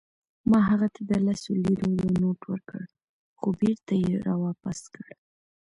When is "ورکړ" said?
2.51-2.81